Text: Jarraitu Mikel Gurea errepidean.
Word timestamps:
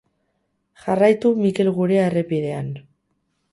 Jarraitu 0.85 1.31
Mikel 1.43 1.71
Gurea 1.77 2.09
errepidean. 2.09 2.75